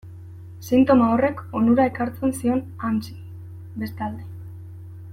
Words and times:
Sintoma 0.69 1.09
horrek 1.15 1.43
onura 1.59 1.85
ekartzen 1.91 2.33
zion 2.39 2.65
Hansi, 2.87 3.15
bestalde. 3.85 4.27